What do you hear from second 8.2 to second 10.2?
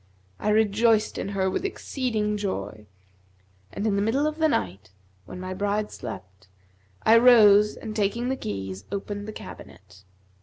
the keys, opened the cabinet.